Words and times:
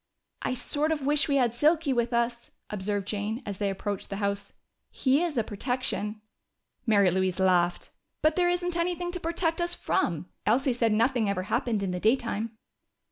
"I 0.41 0.55
sort 0.55 0.91
of 0.91 1.05
wish 1.05 1.27
we 1.27 1.35
had 1.35 1.53
Silky 1.53 1.93
with 1.93 2.11
us," 2.11 2.49
observed 2.71 3.07
Jane 3.07 3.43
as 3.45 3.59
they 3.59 3.69
approached 3.69 4.09
the 4.09 4.15
house. 4.15 4.53
"He 4.89 5.21
is 5.21 5.37
a 5.37 5.43
protection." 5.43 6.21
Mary 6.87 7.11
Louise 7.11 7.39
laughed. 7.39 7.91
"But 8.23 8.35
there 8.35 8.49
isn't 8.49 8.75
anything 8.75 9.11
to 9.11 9.19
protect 9.19 9.61
us 9.61 9.75
from! 9.75 10.27
Elsie 10.43 10.73
said 10.73 10.91
nothing 10.91 11.29
ever 11.29 11.43
happened 11.43 11.83
in 11.83 11.91
the 11.91 11.99
daytime." 11.99 12.57